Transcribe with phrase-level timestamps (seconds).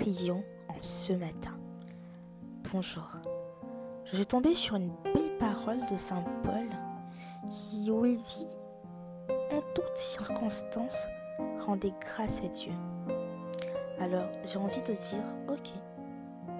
[0.00, 1.58] Prions en ce matin.
[2.72, 3.04] Bonjour.
[4.04, 6.68] Je suis tombée sur une belle parole de Saint Paul
[7.50, 8.46] qui, où dit
[9.28, 11.08] En toutes circonstances,
[11.66, 12.70] rendez grâce à Dieu.
[13.98, 15.72] Alors j'ai envie de dire Ok,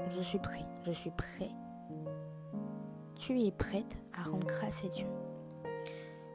[0.09, 1.50] je suis prêt, je suis prêt.
[3.14, 5.06] Tu es prête à rendre grâce à Dieu.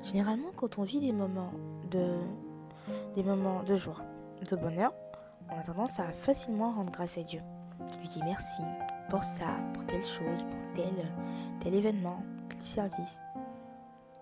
[0.06, 1.52] Généralement, quand on vit des moments
[1.92, 2.22] de,
[3.16, 4.06] des moments de joie,
[4.50, 4.94] de bonheur,
[5.54, 7.42] on a tendance à facilement rendre grâce à Dieu.
[8.00, 8.62] Lui dire merci
[9.10, 10.94] pour ça, pour telle chose, pour tel,
[11.60, 13.22] tel événement, tel service.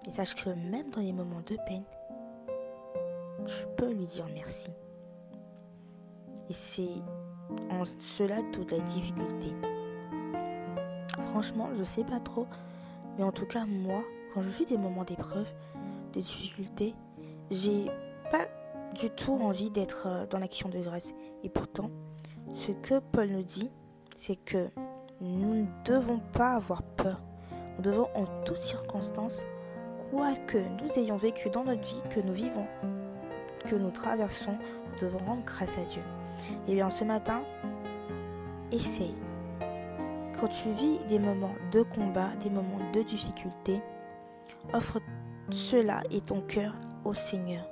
[0.07, 1.83] Et sache que même dans les moments de peine,
[3.45, 4.71] tu peux lui dire merci.
[6.49, 7.01] Et c'est
[7.69, 9.53] en cela toute la difficulté.
[11.27, 12.47] Franchement, je sais pas trop,
[13.17, 14.03] mais en tout cas, moi,
[14.33, 15.47] quand je vis des moments d'épreuve,
[16.13, 16.95] de difficulté,
[17.51, 17.85] j'ai
[18.31, 18.47] pas
[18.93, 21.13] du tout envie d'être euh, dans l'action de grâce.
[21.43, 21.89] Et pourtant,
[22.53, 23.71] ce que Paul nous dit,
[24.15, 24.69] c'est que
[25.21, 27.21] nous ne devons pas avoir peur.
[27.77, 29.43] Nous devons en toutes circonstances,
[30.09, 32.67] quoi que nous ayons vécu dans notre vie, que nous vivons,
[33.65, 34.57] que nous traversons,
[34.91, 36.03] nous devons rendre grâce à Dieu.
[36.67, 37.43] Et bien ce matin,
[38.71, 39.15] essaye.
[40.39, 43.81] Quand tu vis des moments de combat, des moments de difficulté,
[44.73, 44.99] offre
[45.51, 46.73] cela et ton cœur
[47.05, 47.65] au Seigneur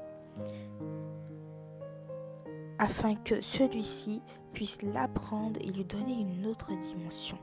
[2.80, 4.22] afin que celui-ci
[4.54, 7.38] puisse l'apprendre et lui donner une autre dimension.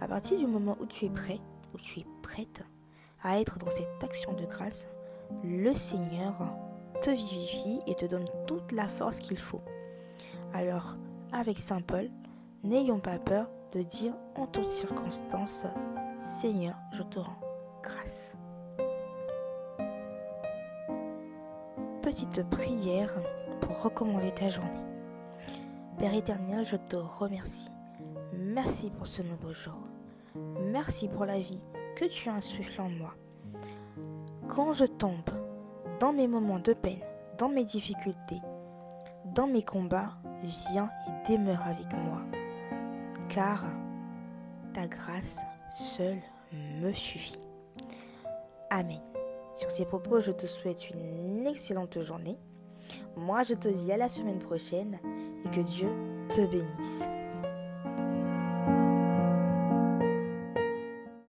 [0.00, 1.40] À partir du moment où tu es prêt,
[1.72, 2.62] où tu es prête
[3.22, 4.86] à être dans cette action de grâce,
[5.42, 6.54] le Seigneur
[7.00, 9.62] te vivifie et te donne toute la force qu'il faut.
[10.52, 10.96] Alors,
[11.32, 12.10] avec Saint Paul,
[12.62, 15.66] n'ayons pas peur de dire en toutes circonstances,
[16.20, 17.40] Seigneur, je te rends
[17.82, 18.36] grâce.
[22.02, 23.14] Petite prière
[23.66, 24.70] pour recommander ta journée.
[25.98, 27.70] Père éternel, je te remercie.
[28.32, 29.80] Merci pour ce nouveau jour.
[30.72, 31.62] Merci pour la vie
[31.96, 33.14] que tu as insufflée en moi.
[34.48, 35.30] Quand je tombe
[36.00, 37.00] dans mes moments de peine,
[37.38, 38.40] dans mes difficultés,
[39.34, 40.12] dans mes combats,
[40.42, 42.22] viens et demeure avec moi.
[43.28, 43.64] Car
[44.72, 45.40] ta grâce
[45.72, 46.20] seule
[46.80, 47.38] me suffit.
[48.70, 49.00] Amen.
[49.56, 52.38] Sur ces propos, je te souhaite une excellente journée
[53.16, 54.98] moi, je te dis à la semaine prochaine
[55.44, 55.88] et que Dieu
[56.30, 57.04] te bénisse.